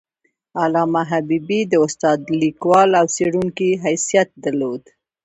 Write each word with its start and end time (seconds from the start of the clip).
علامه 0.61 1.01
حبیبي 1.11 1.61
د 1.71 1.73
استاد، 1.85 2.19
لیکوال 2.43 2.89
او 2.99 3.05
څیړونکي 3.15 3.69
حیثیت 3.83 4.29
درلود. 4.43 4.83